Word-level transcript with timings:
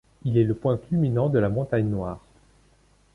Il 0.23 0.35
est 0.35 0.43
le 0.45 0.55
point 0.55 0.79
culminant 0.79 1.29
de 1.29 1.37
la 1.37 1.47
montagne 1.47 1.85
Noire. 1.87 2.25